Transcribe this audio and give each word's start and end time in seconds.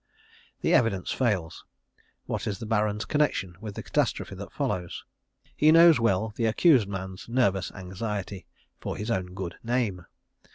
The 0.61 0.73
evidence 0.73 1.11
fails. 1.11 1.63
What 2.25 2.47
is 2.47 2.57
the 2.57 2.65
Baron's 2.65 3.05
connection 3.05 3.55
with 3.61 3.75
the 3.75 3.83
catastrophe 3.83 4.33
that 4.33 4.51
follows? 4.51 5.03
He 5.55 5.71
knows 5.71 5.99
well 5.99 6.33
the 6.37 6.47
accused 6.47 6.87
man's 6.87 7.29
nervous 7.29 7.71
anxiety 7.73 8.47
for 8.79 8.97
his 8.97 9.11
own 9.11 9.35
good 9.35 9.57
name. 9.63 10.07